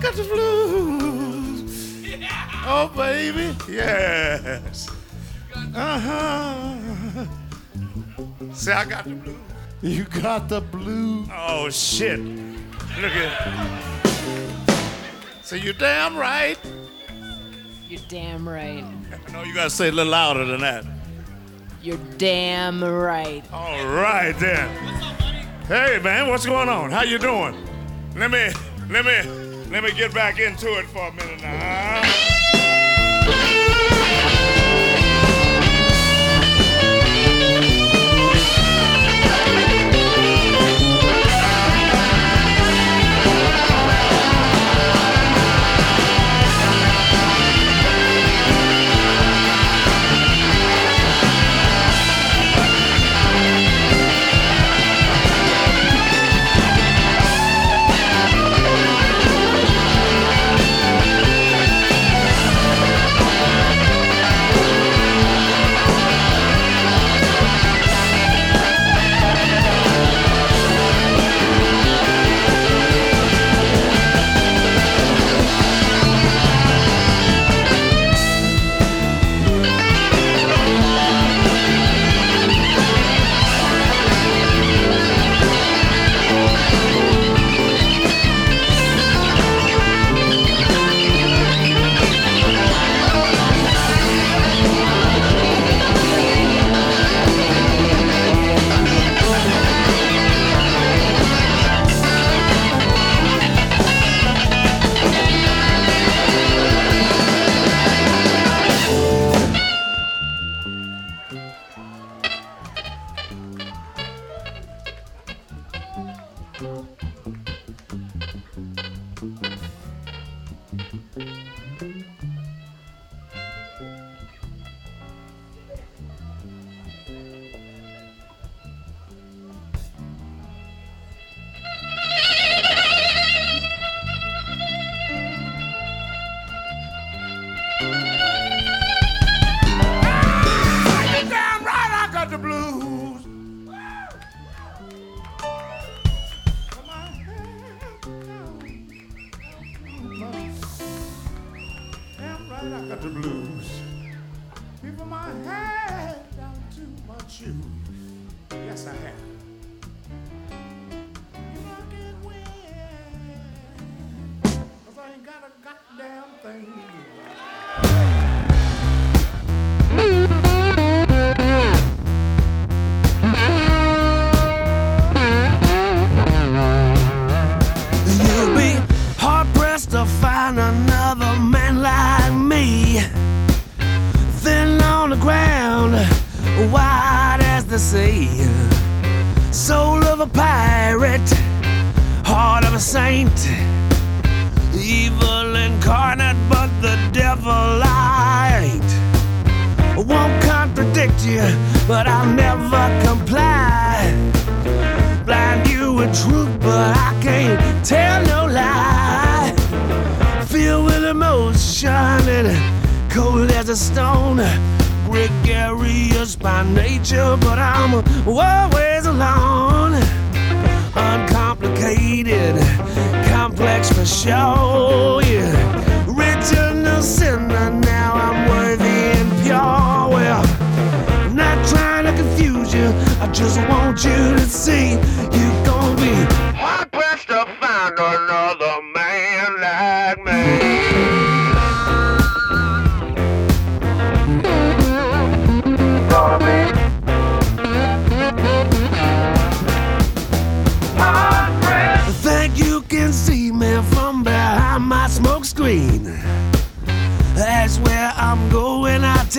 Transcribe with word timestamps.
Got 0.00 0.14
the 0.14 0.24
blues. 0.24 2.08
Oh, 2.66 2.90
baby, 2.94 3.56
yes. 3.72 4.88
Uh 5.74 5.98
huh. 5.98 7.26
Say, 8.52 8.72
I 8.72 8.84
got 8.84 9.04
the 9.04 9.14
blues. 9.14 9.36
You 9.82 10.04
got 10.04 10.48
the 10.48 10.60
blues. 10.60 11.28
Oh, 11.32 11.70
shit. 11.70 12.20
Look 12.20 13.12
at. 13.12 13.98
Say, 15.42 15.58
you're 15.58 15.72
damn 15.74 16.16
right. 16.16 16.58
You're 17.88 18.00
damn 18.08 18.46
right. 18.46 18.84
No, 19.32 19.42
you 19.44 19.54
gotta 19.54 19.70
say 19.70 19.88
it 19.88 19.94
a 19.94 19.96
little 19.96 20.12
louder 20.12 20.44
than 20.44 20.60
that. 20.60 20.84
You're 21.82 21.96
damn 22.18 22.84
right. 22.84 23.42
All 23.50 23.86
right 23.86 24.32
then. 24.38 24.68
Hey 25.66 25.98
man, 26.02 26.28
what's 26.28 26.44
going 26.44 26.68
on? 26.68 26.90
How 26.90 27.02
you 27.02 27.18
doing? 27.18 27.54
Let 28.14 28.30
me, 28.30 28.50
let 28.90 29.04
me, 29.06 29.47
let 29.70 29.84
me 29.84 29.92
get 29.92 30.14
back 30.14 30.38
into 30.38 30.78
it 30.78 30.86
for 30.86 31.08
a 31.08 31.12
minute 31.12 31.42
now. 31.42 32.27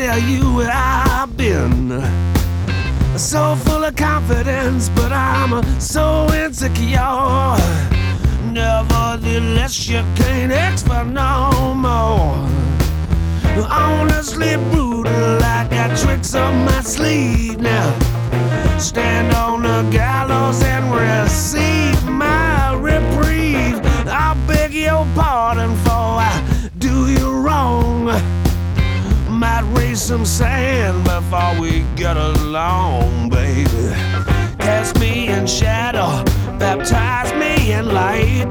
tell 0.09 0.19
you 0.27 0.55
where 0.55 0.71
I've 0.73 1.37
been. 1.37 2.01
So 3.15 3.55
full 3.65 3.83
of 3.83 3.95
confidence, 3.95 4.89
but 4.89 5.11
I'm 5.11 5.51
so 5.79 6.27
insecure. 6.33 7.55
Nevertheless, 8.51 9.87
you 9.87 10.01
can't 10.15 10.51
expect 10.51 11.09
no 11.09 11.75
more. 11.75 12.33
Honestly 13.69 14.55
brutal, 14.71 15.43
I 15.43 15.67
got 15.69 15.95
tricks 15.95 16.33
up 16.33 16.53
my 16.65 16.81
sleeve 16.81 17.59
now. 17.59 17.89
Stand 18.79 19.31
on 19.35 19.61
the 19.61 19.87
gallows 19.91 20.63
and 20.63 20.85
receive 20.91 22.03
my 22.09 22.73
reprieve. 22.73 23.79
I 24.07 24.35
beg 24.47 24.73
your 24.73 25.05
pardon. 25.13 25.88
some 29.99 30.25
sand 30.25 31.03
before 31.03 31.59
we 31.59 31.83
get 31.95 32.15
along, 32.15 33.27
baby. 33.27 33.67
Cast 34.57 34.97
me 34.97 35.27
in 35.27 35.45
shadow, 35.45 36.23
baptize 36.57 37.33
me 37.33 37.73
in 37.73 37.93
light. 37.93 38.49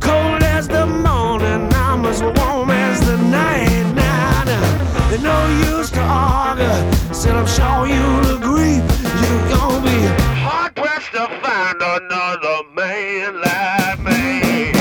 Cold 0.00 0.42
as 0.44 0.68
the 0.68 0.86
morning, 0.86 1.68
I'm 1.74 2.04
as 2.06 2.22
warm 2.22 2.70
as 2.70 3.00
the 3.04 3.16
night. 3.16 3.84
Now, 3.94 4.44
nah, 4.44 5.10
nah, 5.10 5.22
no 5.22 5.76
use 5.76 5.90
to 5.90 6.00
argue, 6.00 7.12
said 7.12 7.34
I'm 7.34 7.46
sure 7.46 7.88
you'll 7.88 8.36
agree. 8.36 8.76
You're 9.20 9.48
gonna 9.50 9.84
be 9.84 9.98
hard 10.40 10.76
pressed 10.76 11.10
to 11.12 11.26
find 11.42 11.82
another 11.82 12.62
man 12.76 13.40
like 13.40 13.98
me. 13.98 14.72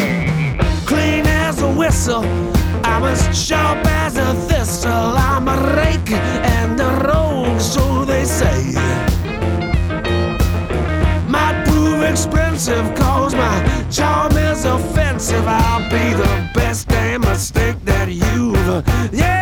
Clean 0.86 1.26
as 1.26 1.62
a 1.64 1.72
whistle, 1.72 2.24
I'm 2.84 3.04
as 3.06 3.22
sharp 3.36 3.84
as 3.88 4.18
a 4.18 4.51
rake 5.76 6.12
and 6.12 6.80
a 6.80 6.92
road, 7.08 7.60
so 7.60 8.06
they 8.06 8.26
say. 8.26 8.74
Might 11.28 11.64
prove 11.68 12.04
expensive, 12.04 12.94
cause 12.96 13.34
my 13.36 13.86
charm 13.90 14.36
is 14.38 14.66
offensive. 14.66 15.46
I'll 15.48 15.90
be 15.90 16.14
the 16.14 16.50
best 16.54 16.88
damn 16.88 17.22
mistake 17.22 17.78
that 17.86 18.10
you've. 18.10 18.84
Yeah! 19.14 19.41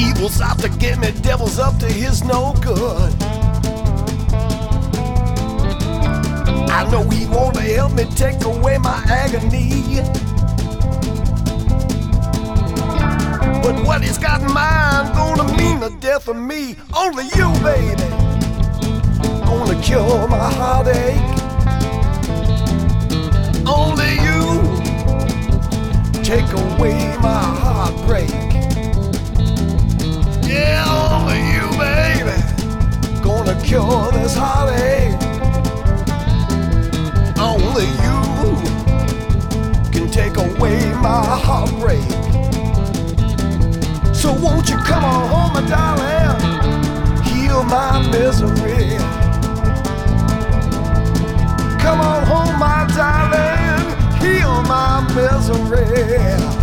Evil's 0.00 0.40
out 0.40 0.58
to 0.60 0.70
get 0.70 0.98
me, 0.98 1.10
devil's 1.20 1.58
up 1.58 1.78
to 1.78 1.86
his 1.86 2.24
no 2.24 2.54
good. 2.62 3.12
I 6.70 6.88
know 6.90 7.02
he 7.10 7.26
wanna 7.26 7.60
help 7.60 7.92
me 7.92 8.04
take 8.16 8.42
away 8.44 8.78
my 8.78 9.02
agony. 9.06 10.00
But 13.62 13.84
what 13.84 14.02
he's 14.02 14.16
got 14.16 14.40
in 14.40 14.50
mind 14.54 15.14
gonna 15.14 15.44
mean 15.58 15.80
the 15.80 15.94
death 16.00 16.28
of 16.28 16.36
me. 16.36 16.76
Only 16.96 17.24
you, 17.36 17.52
baby, 17.60 18.08
gonna 19.44 19.78
cure 19.82 20.26
my 20.28 20.50
heartache. 20.60 21.20
Only 23.66 24.14
you 24.26 24.62
take 26.24 26.50
away 26.52 27.18
my 27.20 27.42
heartbreak. 27.62 28.49
baby, 31.80 32.36
gonna 33.22 33.58
cure 33.62 34.12
this 34.12 34.34
heartache. 34.36 35.16
Only 37.38 37.88
you 38.04 38.20
can 39.90 40.10
take 40.10 40.36
away 40.36 40.78
my 41.00 41.24
heartbreak. 41.46 42.10
So 44.14 44.32
won't 44.32 44.68
you 44.68 44.76
come 44.76 45.04
on 45.04 45.22
home, 45.32 45.52
my 45.54 45.62
darling? 45.68 46.38
Heal 47.24 47.62
my 47.64 48.06
misery. 48.12 48.98
Come 51.80 52.00
on 52.00 52.22
home, 52.26 52.58
my 52.58 52.86
darling. 52.94 53.80
Heal 54.20 54.62
my 54.62 55.00
misery. 55.14 56.59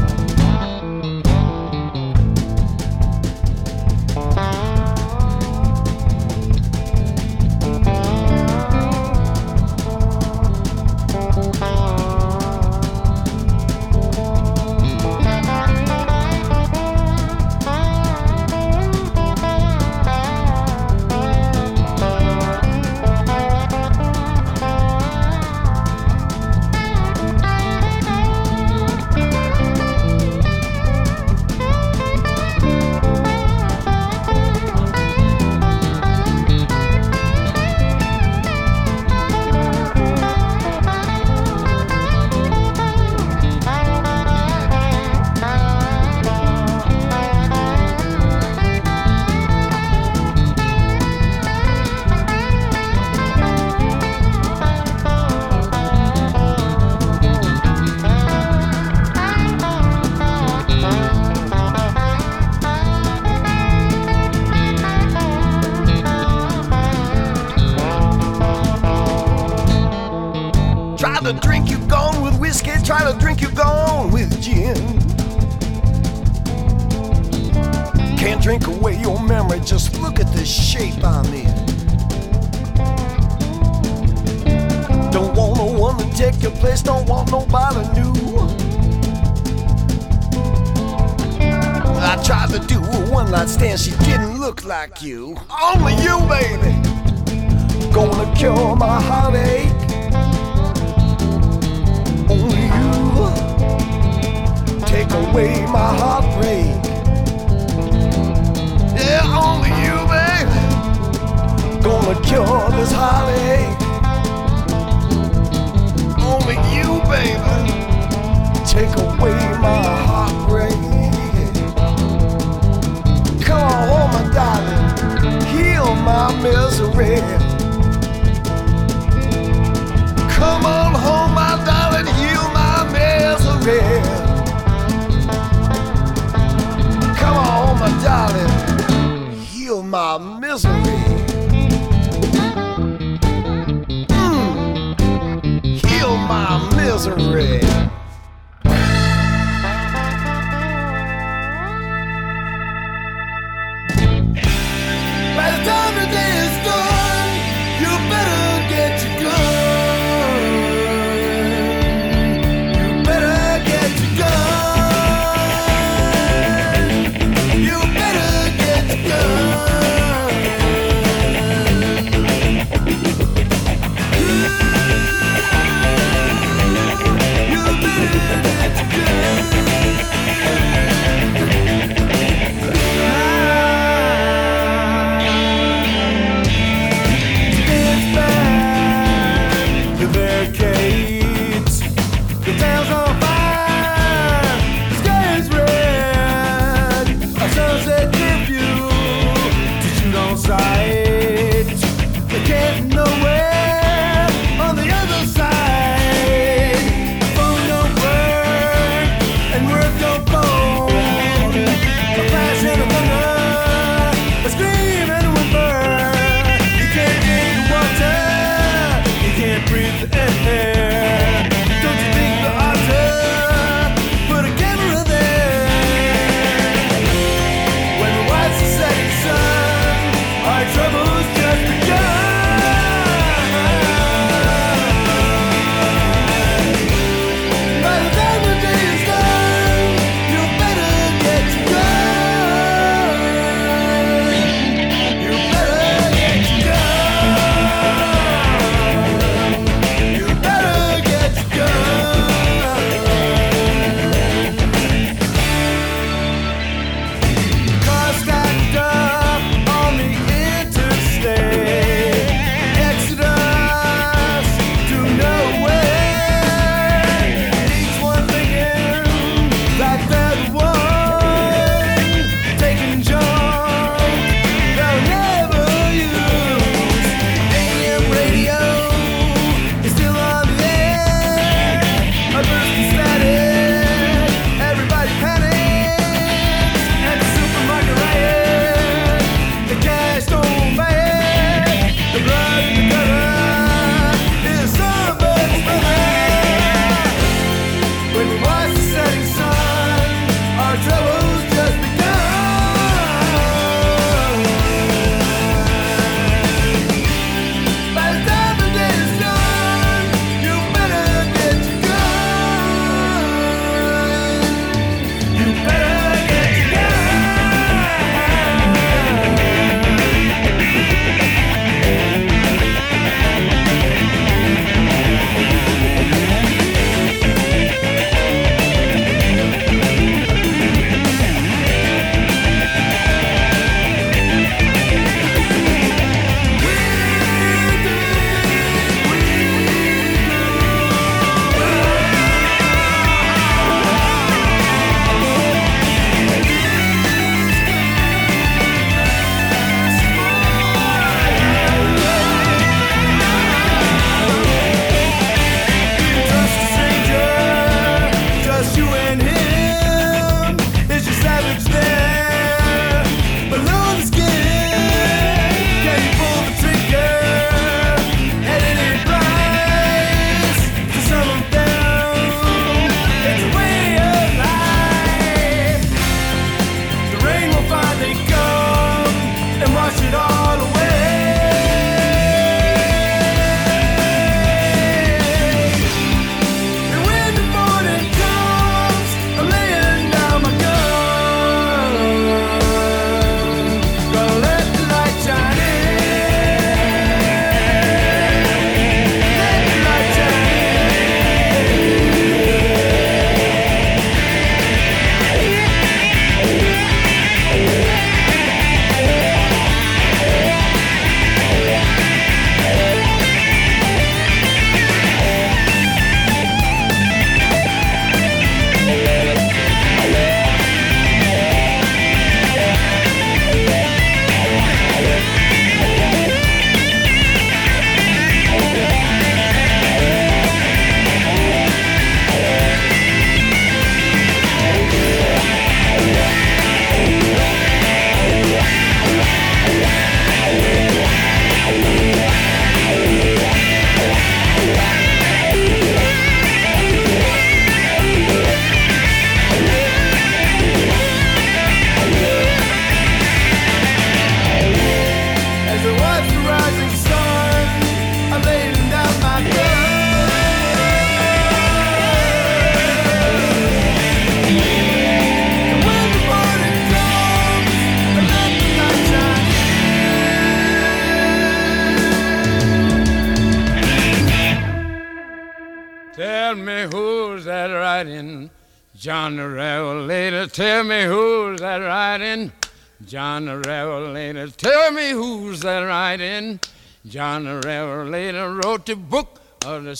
you. 95.01 95.35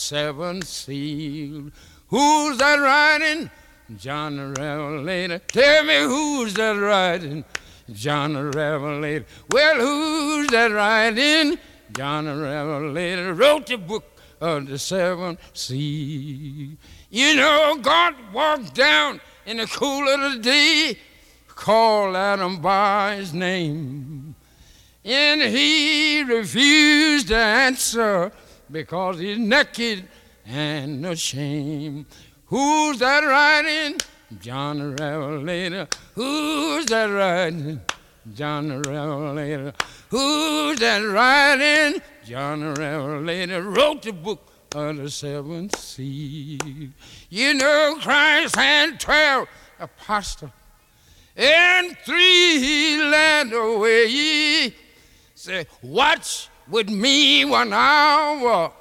Seven 0.08 0.62
seals. 0.62 1.70
Who's 2.08 2.56
that 2.56 2.76
riding? 2.76 3.50
John 3.98 4.36
the 4.38 4.46
Revelator. 4.58 5.38
Tell 5.40 5.84
me 5.84 5.98
who's 5.98 6.54
that 6.54 6.72
riding? 6.72 7.44
John 7.92 8.32
the 8.32 8.44
Revelator. 8.44 9.26
Well, 9.50 9.76
who's 9.76 10.48
that 10.48 10.72
riding? 10.72 11.58
John 11.94 12.24
the 12.24 12.36
Revelator 12.36 13.34
wrote 13.34 13.66
the 13.66 13.76
book 13.76 14.04
of 14.40 14.66
the 14.66 14.78
seven 14.78 15.36
seas. 15.52 16.78
You 17.10 17.36
know, 17.36 17.76
God 17.82 18.14
walked 18.32 18.74
down 18.74 19.20
in 19.44 19.58
the 19.58 19.66
cool 19.66 20.08
of 20.08 20.32
the 20.32 20.38
day, 20.38 20.98
called 21.48 22.16
Adam 22.16 22.62
by 22.62 23.16
his 23.16 23.34
name. 23.34 24.34
And 25.04 25.42
he 25.42 26.22
refused 26.22 27.28
to 27.28 27.36
answer 27.36 28.32
because 28.70 29.18
he's 29.18 29.38
naked 29.38 30.04
and 30.46 31.04
ashamed. 31.06 32.06
Who's 32.46 32.98
that 32.98 33.24
riding? 33.24 33.98
John 34.40 34.78
the 34.78 35.02
Revelator. 35.02 35.88
Who's 36.14 36.86
that 36.86 37.06
riding? 37.06 37.80
John 38.34 38.68
the 38.68 38.80
Revelator. 38.90 39.72
Who's 40.10 40.78
that 40.80 40.98
riding? 40.98 42.02
John 42.26 42.60
the 42.60 42.80
Revelator 42.80 43.62
wrote 43.62 44.02
the 44.02 44.12
book 44.12 44.52
of 44.74 44.96
the 44.96 45.10
seven 45.10 45.70
seas. 45.70 46.58
You 47.30 47.54
know, 47.54 47.98
Christ 48.00 48.56
had 48.56 49.00
twelve 49.00 49.48
apostles, 49.80 50.50
and 51.36 51.96
three 52.04 52.58
he 52.58 53.02
led 53.02 53.52
away. 53.52 54.74
Say, 55.34 55.66
watch 55.82 56.48
with 56.70 56.88
me 56.88 57.44
one 57.44 57.72
hour 57.72 58.72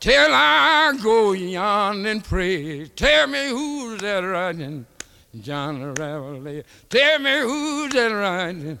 till 0.00 0.30
I 0.32 0.98
go 1.02 1.32
yon 1.32 2.06
and 2.06 2.24
pray. 2.24 2.86
Tell 2.86 3.26
me 3.26 3.48
who's 3.48 4.00
that 4.00 4.20
riding? 4.20 4.86
John 5.40 5.80
the 5.80 5.92
Revelator. 5.92 6.66
Tell 6.88 7.18
me 7.20 7.38
who's 7.40 7.92
that 7.92 8.08
riding? 8.08 8.80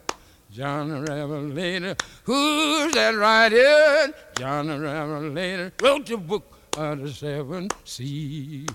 John 0.50 0.88
the 0.88 1.00
Revelator. 1.02 1.96
Who's 2.24 2.92
that 2.94 3.14
riding? 3.14 4.14
John 4.36 4.66
the 4.66 4.80
Revelator. 4.80 5.72
Wrote 5.80 6.06
the 6.06 6.16
book 6.16 6.58
of 6.76 7.00
the 7.00 7.12
seven 7.12 7.68
seas. 7.84 8.66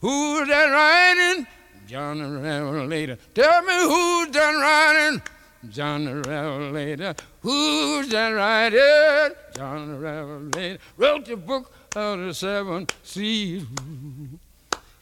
Who's 0.00 0.46
that 0.48 0.66
riding? 0.66 1.46
John 1.88 2.18
the 2.18 2.40
Revelator. 2.40 3.18
Tell 3.34 3.62
me 3.62 3.72
who's 3.72 4.30
that 4.30 4.52
riding? 4.52 5.22
John 5.70 6.04
the 6.04 6.16
Revelator. 6.16 7.14
Who's 7.40 8.08
that 8.08 8.28
riding? 8.30 9.36
John 9.56 9.92
the 9.92 9.98
Revelator. 9.98 10.78
Wrote 10.96 11.26
the 11.26 11.36
book 11.36 11.72
of 11.96 12.18
the 12.20 12.34
seven 12.34 12.86
seas. 13.02 13.64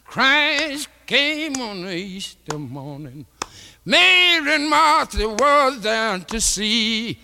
Christ 0.04 0.88
came 1.06 1.56
on 1.56 1.82
the 1.84 1.94
Easter 1.94 2.58
morning. 2.58 3.26
Mary 3.84 4.54
and 4.54 4.68
Martha 4.68 5.28
was 5.28 5.80
there 5.80 6.18
to 6.18 6.40
see. 6.40 7.18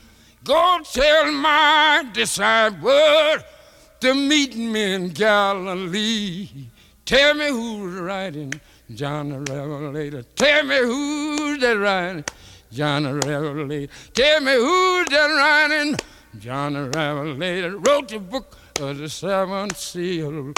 Go 0.44 0.80
tell 0.90 1.30
my 1.32 2.08
disciples 2.12 3.42
to 4.00 4.14
meet 4.14 4.56
me 4.56 4.94
in 4.94 5.08
Galilee. 5.10 6.48
Tell 7.04 7.34
me 7.34 7.48
who's 7.48 8.00
riding, 8.00 8.52
John 8.94 9.30
the 9.30 9.40
Revelator. 9.40 10.22
Tell 10.22 10.64
me 10.64 10.78
who's 10.78 11.60
that 11.60 11.78
riding, 11.78 12.24
John 12.70 13.04
the 13.04 13.14
Revelator. 13.14 13.92
Tell 14.14 14.40
me 14.40 14.54
who's 14.54 15.06
that 15.08 15.26
riding, 15.26 15.96
John 16.38 16.74
the 16.74 16.90
Revelator. 16.90 17.78
Wrote 17.78 18.08
the 18.08 18.18
book 18.18 18.56
of 18.80 18.98
the 18.98 19.08
seven 19.08 19.70
seals. 19.74 20.54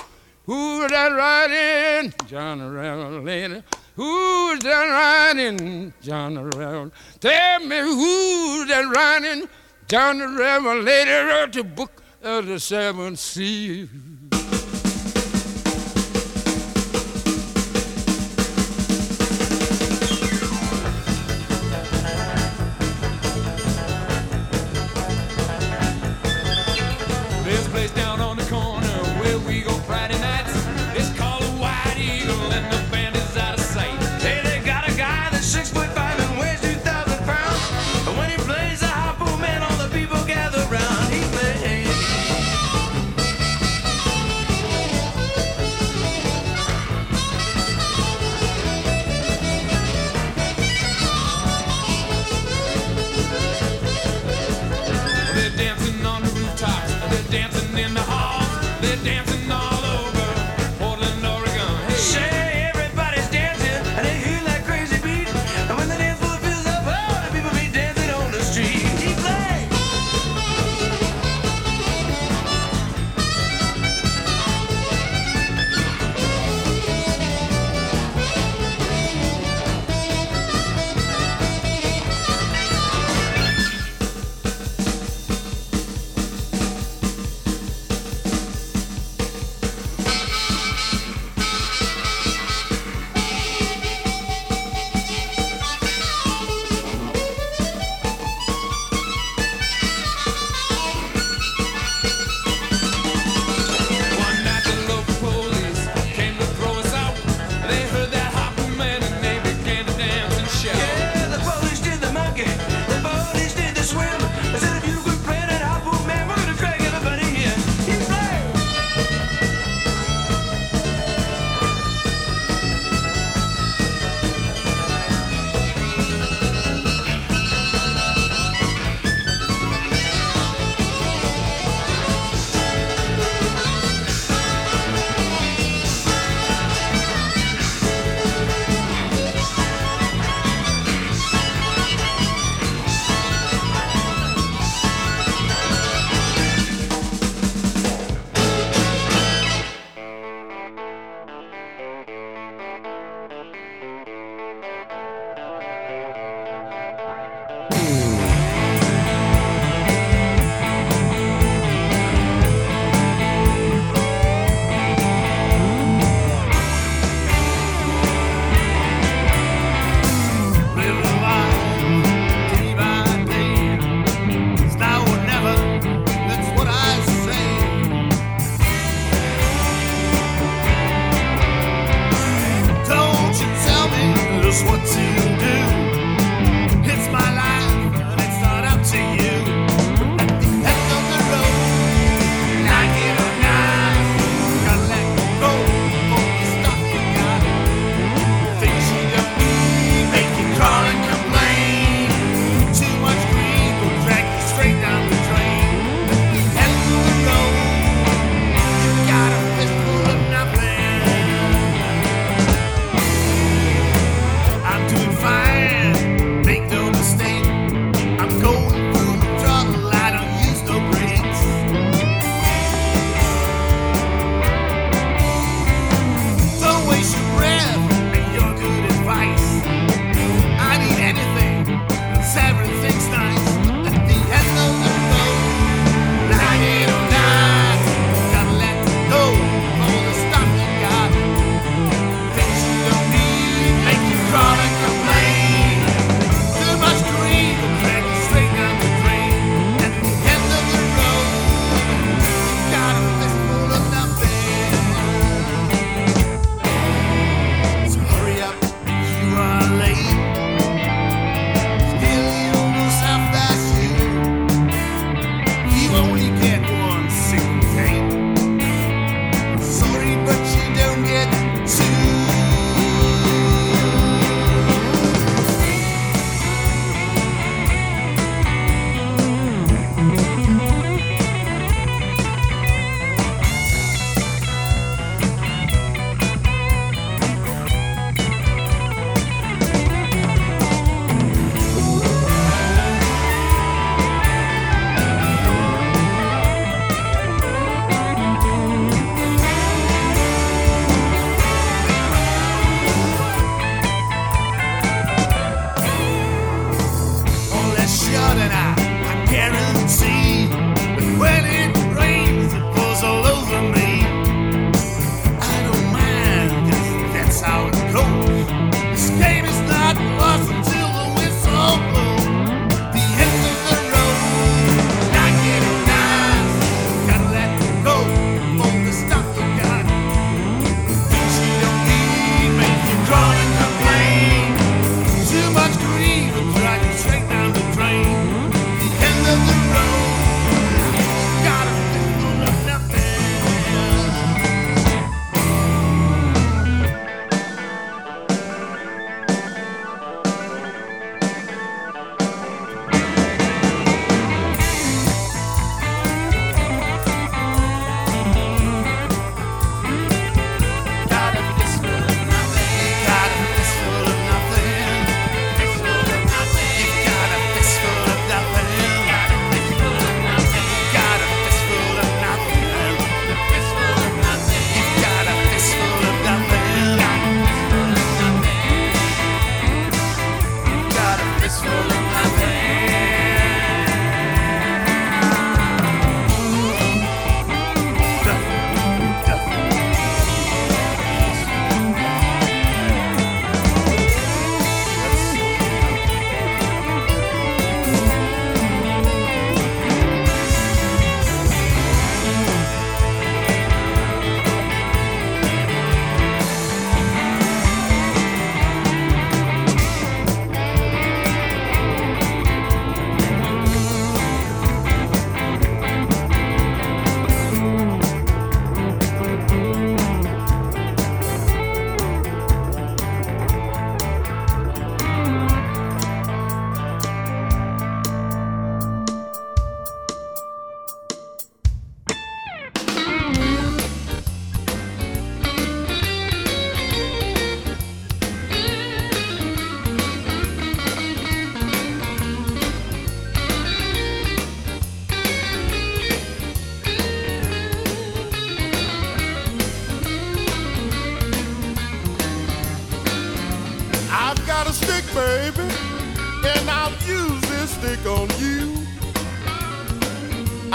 Who's 0.47 0.91
that 0.91 1.13
riding, 1.13 2.13
John 2.27 2.59
the 2.59 2.71
Revelator. 2.71 3.63
Who's 3.95 4.61
that 4.61 4.87
riding, 4.87 5.93
John 6.03 6.35
the 6.35 6.45
Revelator? 6.45 6.93
Tell 7.21 7.61
me 7.61 7.79
who's 7.79 8.69
that 8.69 8.91
riding, 8.95 9.49
John 9.87 10.19
the 10.19 10.29
Revelator. 10.29 11.27
Wrote 11.27 11.53
the 11.53 11.65
book 11.65 12.03
of 12.23 12.47
the 12.47 12.59
seven 12.59 13.17
seals. 13.17 13.89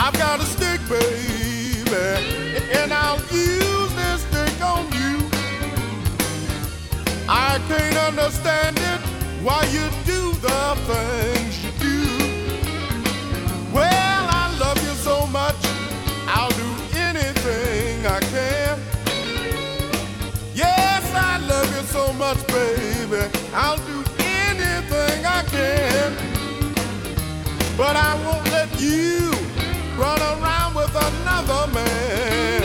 I've 0.08 0.14
got 0.20 0.40
a 0.40 0.44
stick, 0.44 0.80
baby, 0.88 1.84
and 2.78 2.94
I'll 2.94 3.18
use 3.34 3.92
this 3.96 4.22
stick 4.22 4.62
on 4.62 4.86
you. 4.94 5.18
I 7.28 7.60
can't 7.68 7.98
understand 7.98 8.78
it 8.78 9.00
why 9.42 9.64
you 9.74 9.82
do 10.06 10.32
the 10.46 10.78
things 10.86 11.64
you 11.64 11.72
do. 11.80 12.04
Well, 13.74 14.28
I 14.30 14.56
love 14.60 14.78
you 14.78 14.94
so 14.94 15.26
much, 15.26 15.56
I'll 16.28 16.52
do 16.52 16.72
anything 16.94 18.06
I 18.06 18.20
can. 18.20 18.80
Yes, 20.54 21.04
I 21.16 21.40
love 21.48 21.76
you 21.76 21.82
so 21.88 22.14
much, 22.14 22.46
baby. 22.46 23.28
I'll 23.56 23.78
do 23.78 24.04
anything 24.20 25.26
I 25.26 25.42
can. 25.50 26.16
But 27.76 27.96
I 27.96 28.14
won't 28.24 28.46
let 28.52 28.80
you 28.80 29.25
with 31.48 32.65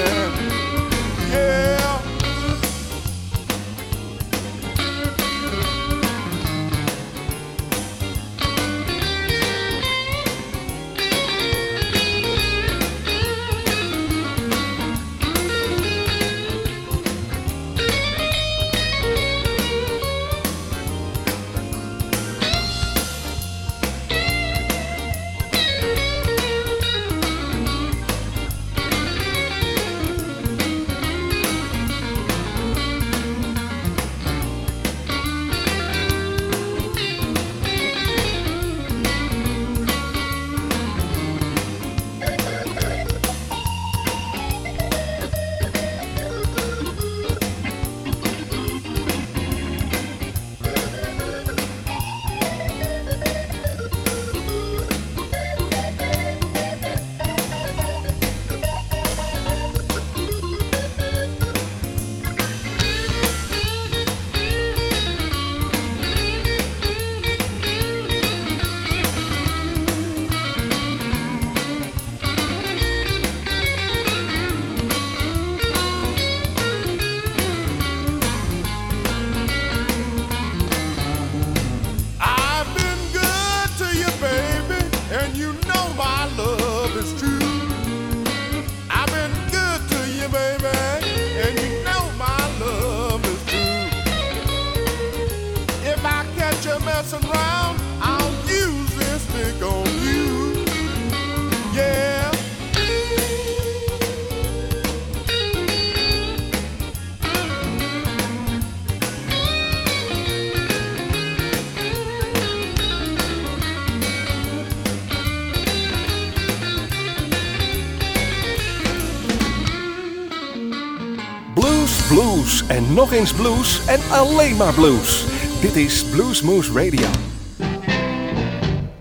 nog 122.94 123.12
eens 123.12 123.32
blues 123.32 123.86
en 123.86 124.00
alleen 124.10 124.56
maar 124.56 124.74
blues. 124.74 125.24
Dit 125.60 125.76
is 125.76 126.04
Bluesmoose 126.04 126.72
Radio. 126.72 127.08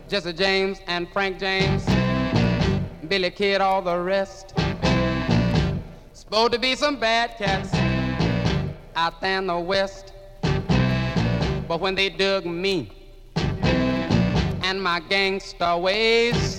Jesse 0.07 0.33
James 0.33 0.79
and 0.85 1.07
Frank 1.11 1.39
James, 1.39 1.83
Billy 3.07 3.31
Kid, 3.31 3.61
all 3.61 3.83
the 3.83 4.03
rest. 4.03 4.53
Supposed 6.13 6.51
to 6.51 6.59
be 6.59 6.75
some 6.75 6.97
bad 6.97 7.29
cats 7.37 7.69
out 8.95 9.13
there 9.21 9.37
in 9.37 9.47
the 9.47 9.57
West. 9.65 10.13
But 11.67 11.79
when 11.79 11.95
they 11.95 12.09
dug 12.09 12.45
me 12.45 12.91
and 14.61 14.81
my 14.81 15.01
gangster 15.09 15.77
ways, 15.77 16.57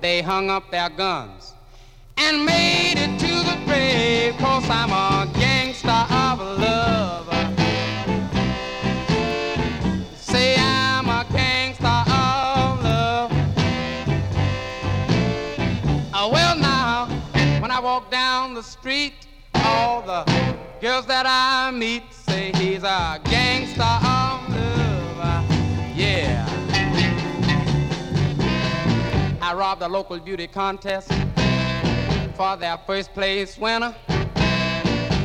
they 0.00 0.22
hung 0.22 0.50
up 0.50 0.70
their 0.70 0.90
guns 0.90 1.54
and 2.16 2.44
made 2.44 2.96
it 2.96 3.18
to 3.18 3.26
the 3.26 3.56
grave. 3.66 4.36
Cause 4.38 4.68
I'm 4.70 4.92
a 4.92 5.17
the 18.58 18.64
street, 18.64 19.14
all 19.54 20.02
the 20.02 20.24
girls 20.80 21.06
that 21.06 21.24
I 21.26 21.70
meet 21.70 22.02
say 22.12 22.50
he's 22.56 22.82
a 22.82 23.20
gangster 23.22 23.82
of 23.82 25.16
love. 25.16 25.96
Yeah. 25.96 26.44
I 29.40 29.54
robbed 29.54 29.82
a 29.82 29.86
local 29.86 30.18
beauty 30.18 30.48
contest 30.48 31.12
for 32.34 32.56
their 32.56 32.76
first 32.84 33.14
place 33.14 33.56
winner. 33.56 33.94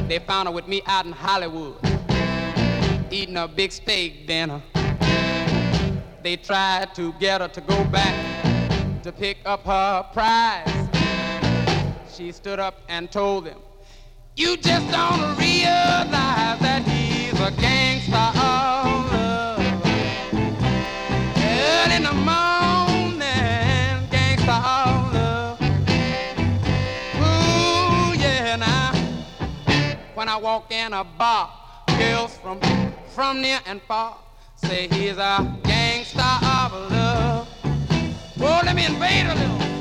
They 0.07 0.19
found 0.27 0.47
her 0.47 0.53
with 0.53 0.67
me 0.67 0.83
out 0.85 1.07
in 1.07 1.11
Hollywood, 1.11 1.77
eating 3.09 3.37
a 3.37 3.47
big 3.47 3.71
steak 3.71 4.27
dinner. 4.27 4.61
They 6.21 6.35
tried 6.35 6.93
to 6.93 7.13
get 7.13 7.41
her 7.41 7.47
to 7.47 7.61
go 7.61 7.83
back 7.85 9.01
to 9.01 9.11
pick 9.11 9.37
up 9.43 9.63
her 9.63 10.05
prize. 10.13 10.72
She 12.15 12.31
stood 12.31 12.59
up 12.59 12.79
and 12.89 13.11
told 13.11 13.45
them, 13.45 13.57
You 14.35 14.55
just 14.57 14.85
don't 14.91 15.35
realize 15.35 16.59
that 16.59 16.83
he's 16.85 17.33
a 17.39 17.49
gangster 17.59 18.13
of 18.13 19.11
love. 19.11 19.59
Early 21.35 21.95
in 21.95 22.03
the 22.03 22.13
morning, 22.13 23.19
gangster 24.11 24.51
of 24.51 25.13
love. 25.15 25.61
Ooh, 27.17 28.21
yeah, 28.21 28.57
now. 28.57 28.93
When 30.13 30.29
I 30.29 30.37
walk 30.37 30.71
in 30.71 30.93
a 30.93 31.03
bar, 31.03 31.49
girls 31.97 32.37
from 32.37 32.59
from 33.15 33.41
near 33.41 33.59
and 33.65 33.81
far 33.81 34.17
say 34.57 34.87
he's 34.87 35.17
a 35.17 35.59
gangster 35.63 36.19
of 36.19 36.91
love. 36.91 37.47
Oh, 38.39 38.61
let 38.63 38.75
me 38.75 38.85
invade 38.85 39.25
a 39.25 39.33
little. 39.33 39.72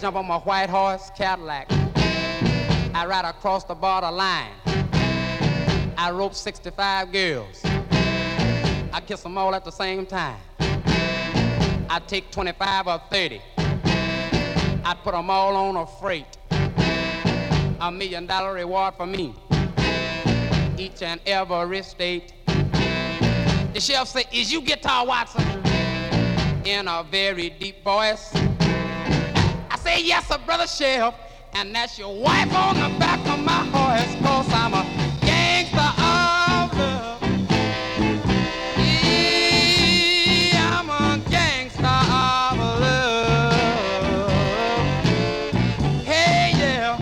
Jump 0.00 0.16
on 0.16 0.26
my 0.26 0.38
white 0.38 0.70
horse 0.70 1.10
Cadillac. 1.14 1.66
I 2.94 3.04
ride 3.06 3.26
across 3.26 3.64
the 3.64 3.74
border 3.74 4.10
line. 4.10 4.52
I 5.98 6.10
rope 6.10 6.34
65 6.34 7.12
girls. 7.12 7.60
I 7.64 9.02
kiss 9.06 9.22
them 9.22 9.36
all 9.36 9.54
at 9.54 9.64
the 9.64 9.70
same 9.70 10.06
time. 10.06 10.38
I 10.58 12.00
take 12.06 12.30
25 12.30 12.86
or 12.86 13.00
30. 13.10 13.42
I 13.58 14.96
put 15.04 15.12
them 15.12 15.28
all 15.28 15.54
on 15.54 15.76
a 15.76 15.86
freight. 15.86 16.38
A 17.80 17.90
million 17.92 18.26
dollar 18.26 18.54
reward 18.54 18.94
for 18.94 19.06
me. 19.06 19.34
Each 20.78 21.02
and 21.02 21.20
every 21.26 21.82
state. 21.82 22.32
The 22.46 23.80
sheriff 23.80 24.08
say, 24.08 24.24
is 24.32 24.50
you 24.50 24.62
Guitar 24.62 25.06
Watson? 25.06 25.44
in 26.64 26.88
a 26.88 27.02
very 27.10 27.50
deep 27.50 27.82
voice. 27.82 28.32
Say, 29.90 30.02
yes, 30.04 30.30
a 30.30 30.38
brother 30.38 30.68
sheriff, 30.68 31.14
and 31.52 31.74
that's 31.74 31.98
your 31.98 32.14
wife 32.14 32.54
on 32.54 32.76
the 32.76 32.96
back 33.00 33.18
of 33.26 33.40
my 33.40 33.64
horse, 33.74 34.14
cause 34.22 34.46
I'm 34.52 34.72
a 34.72 34.84
gangster 35.20 35.78
of 35.78 36.72
love. 36.78 37.20
Yeah, 40.52 40.78
I'm 40.78 40.90
a 40.90 41.18
gangster 41.28 41.82
of 41.82 42.58
love. 42.80 44.30
Hey, 46.04 46.52
yeah, 46.54 46.96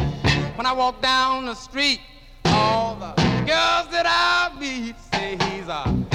when 0.57 0.65
I 0.65 0.73
walk 0.73 1.03
down 1.03 1.45
the 1.45 1.55
street, 1.55 2.01
all 2.47 2.95
the 2.95 3.13
girls 3.45 3.89
that 3.91 4.07
I 4.07 4.51
meet 4.59 4.97
say 5.13 5.37
he's 5.51 5.69
a 5.69 6.08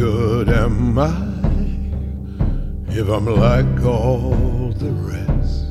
good 0.00 0.48
am 0.48 0.98
I 0.98 1.12
if 2.88 3.06
I'm 3.10 3.26
like 3.26 3.84
all 3.84 4.72
the 4.84 4.92
rest? 5.12 5.66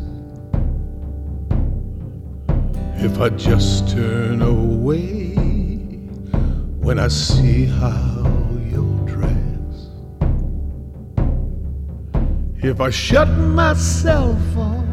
If 3.04 3.20
I 3.20 3.30
just 3.30 3.90
turn 3.90 4.44
away 4.44 5.34
when 6.86 7.00
I 7.00 7.08
see 7.08 7.66
how 7.66 8.24
you're 8.72 9.00
dressed? 9.08 9.90
If 12.64 12.82
I 12.82 12.92
shut 12.92 13.30
myself 13.30 14.38
off 14.56 14.86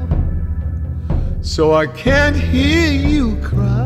so 1.43 1.75
I 1.75 1.87
can't 1.89 2.37
hear 2.37 2.91
you 2.91 3.37
cry? 3.43 3.86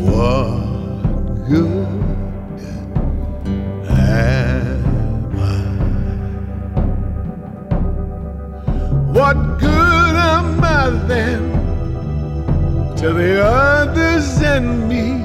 What 0.00 1.46
good 1.46 1.86
am 3.86 5.36
I? 5.36 5.60
What 9.12 9.36
good 9.58 10.14
am 10.16 10.64
I 10.64 10.88
then 11.06 11.42
to 12.96 13.12
the 13.12 13.44
others 13.44 14.40
and 14.40 14.88
me 14.88 15.20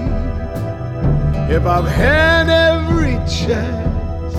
if 1.56 1.66
I've 1.66 1.88
had 1.88 2.50
every 2.50 3.16
chance 3.26 4.36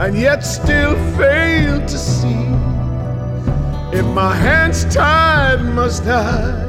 and 0.00 0.16
yet 0.16 0.40
still 0.40 0.94
fail 1.18 1.80
to 1.80 1.98
see? 1.98 2.46
If 3.92 4.06
my 4.06 4.34
hands 4.34 4.86
tied, 4.86 5.60
must 5.62 6.06
I 6.06 6.66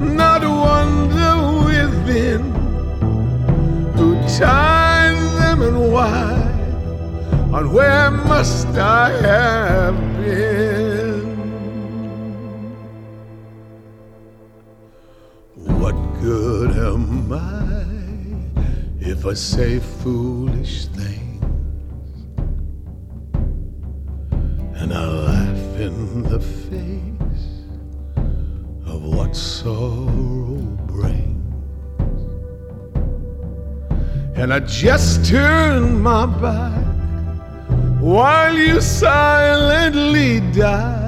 not 0.00 0.42
wonder 0.42 1.33
who 3.96 4.14
tied 4.38 5.16
them 5.38 5.62
and 5.62 5.92
why? 5.92 6.32
And 7.52 7.72
where 7.72 8.10
must 8.10 8.66
I 8.68 9.10
have 9.22 9.96
been? 10.18 11.24
What 15.54 15.94
good 16.20 16.72
am 16.72 17.32
I 17.32 17.74
if 19.00 19.24
I 19.24 19.34
say 19.34 19.78
foolish 19.78 20.86
things 20.86 21.44
and 24.74 24.92
I 24.92 25.06
laugh 25.06 25.80
in 25.80 26.22
the 26.24 26.40
face 26.40 27.48
of 28.86 29.02
what 29.02 29.34
sorrow 29.34 30.33
And 34.36 34.52
I 34.52 34.60
just 34.60 35.24
turn 35.24 36.00
my 36.02 36.26
back 36.26 36.84
while 38.00 38.56
you 38.56 38.80
silently 38.80 40.40
die. 40.52 41.03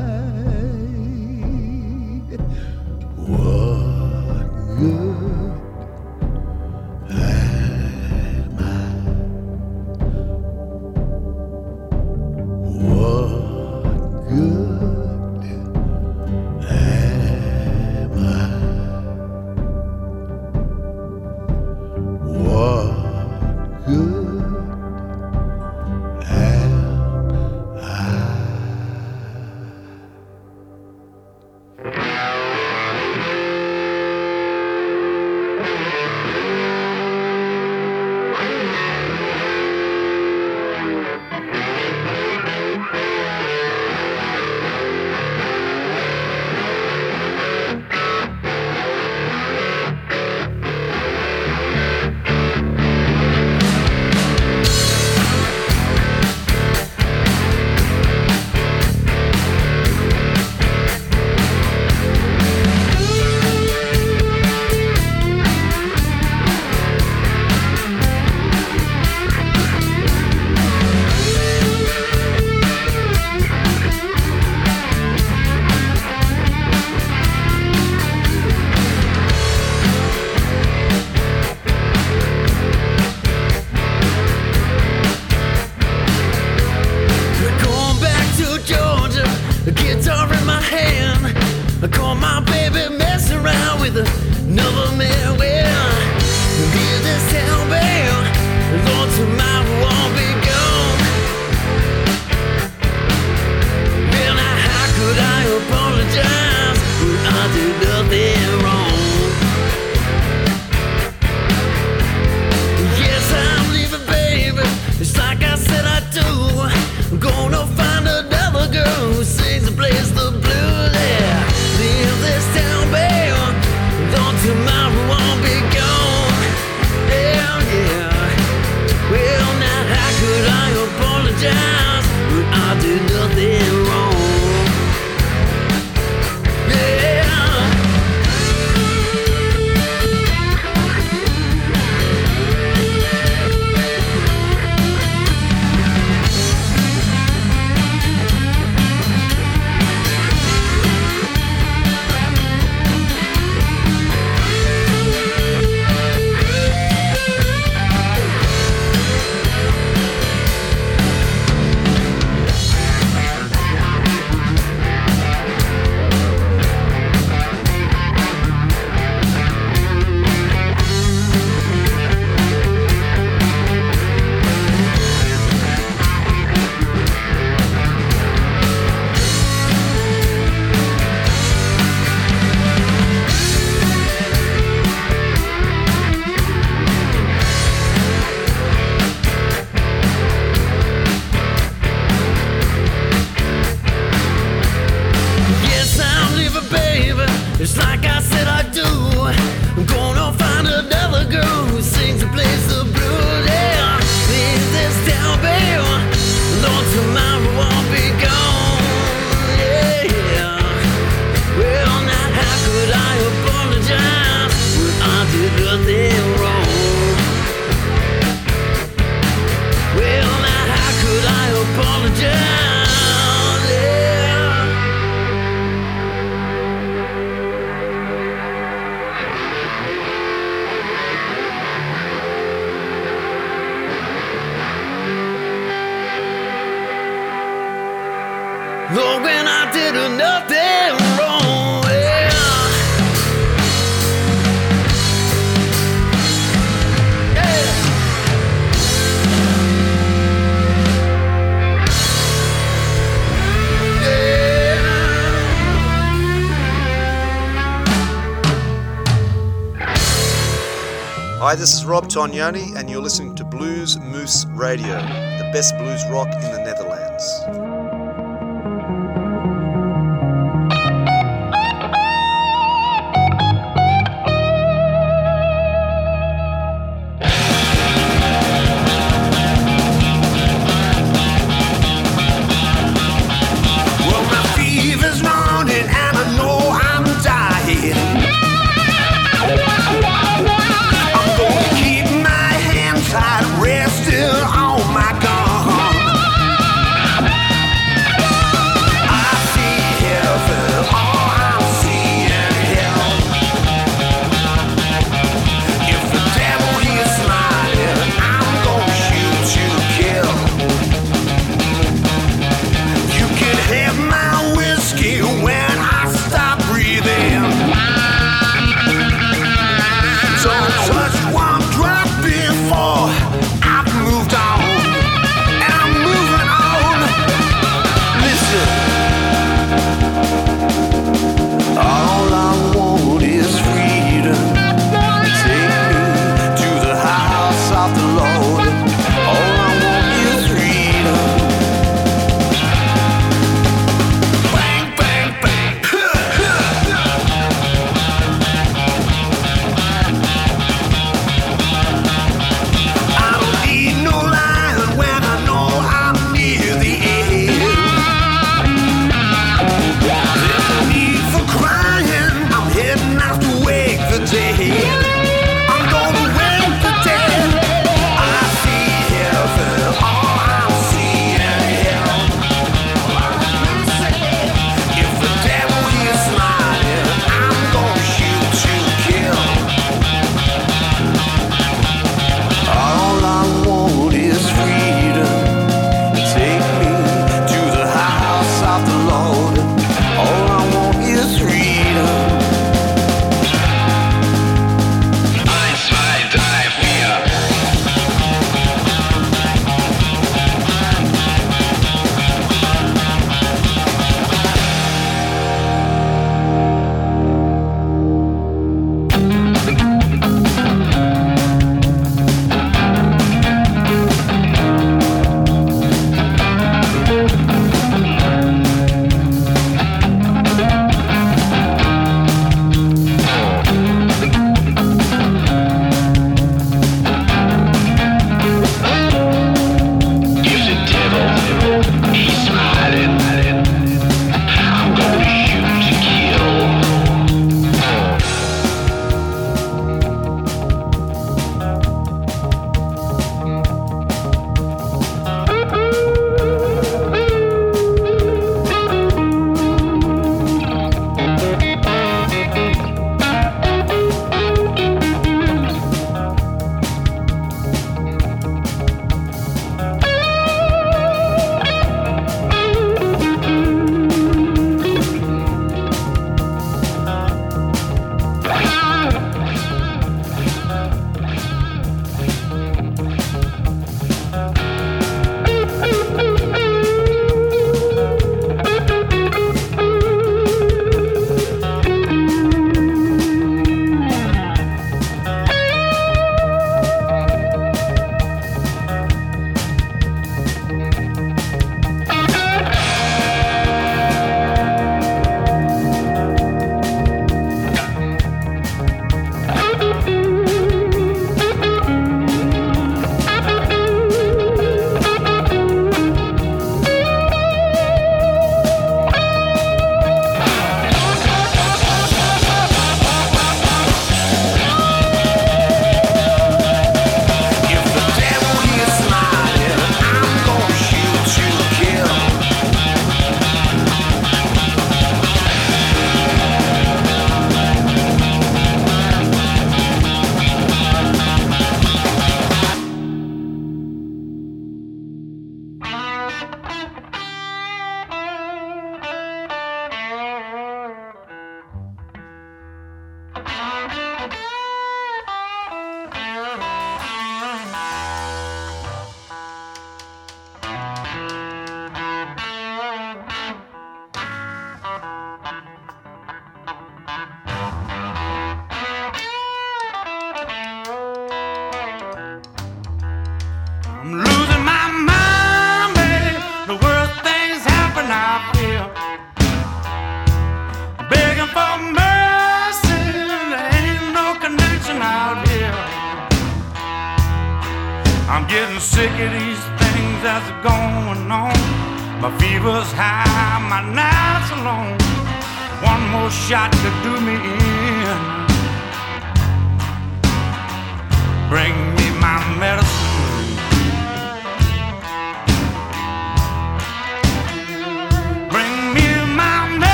Hi, 261.47 261.55
this 261.55 261.74
is 261.74 261.84
Rob 261.84 262.09
Tognoni, 262.09 262.74
and 262.74 262.90
you're 262.90 263.01
listening 263.01 263.36
to 263.36 263.44
Blues 263.44 263.97
Moose 264.01 264.47
Radio, 264.47 264.97
the 264.97 265.49
best 265.53 265.78
blues 265.78 266.03
rock 266.11 266.26
in 266.26 266.40
the 266.40 266.59
Netherlands. 266.59 267.22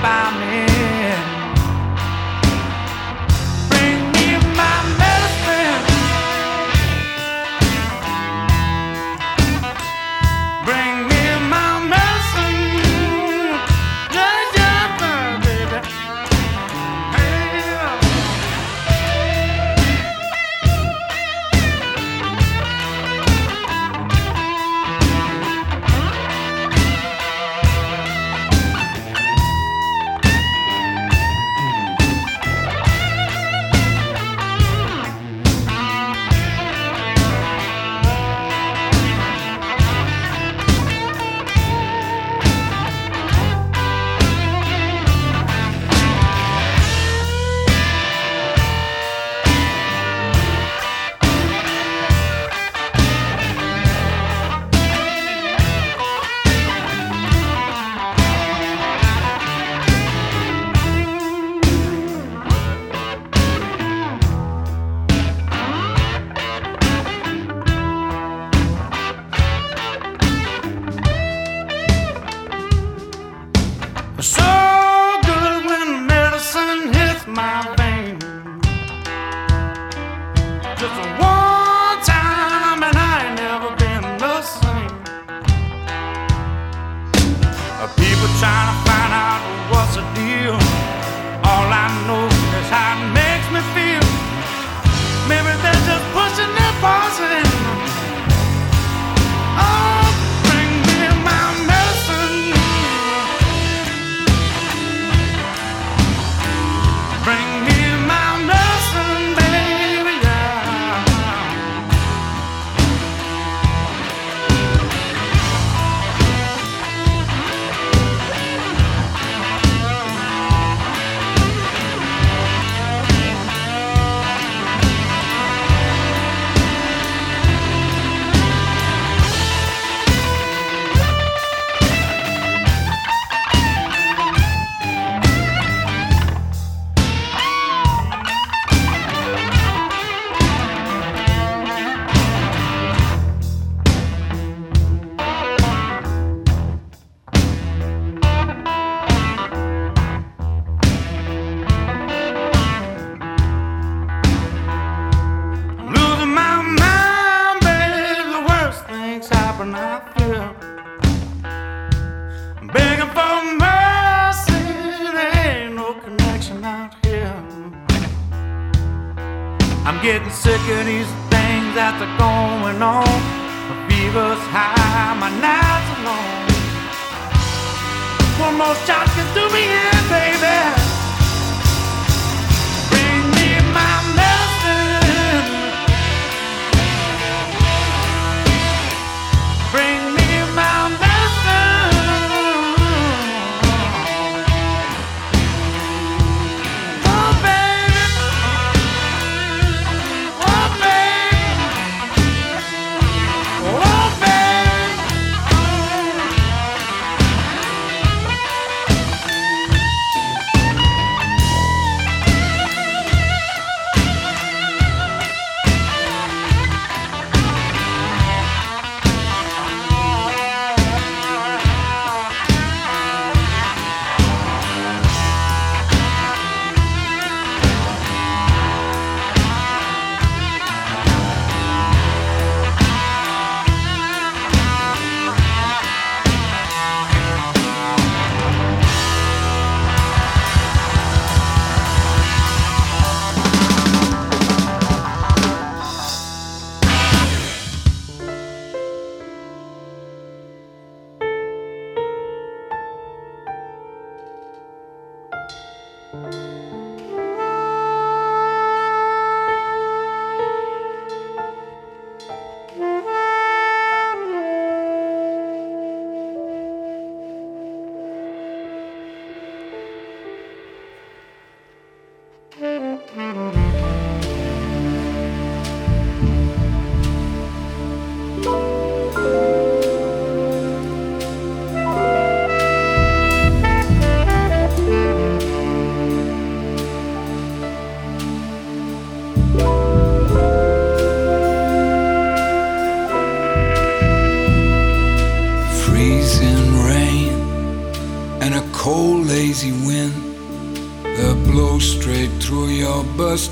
What 0.00 0.42
a 0.42 0.67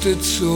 It's 0.09 0.39
so 0.39 0.56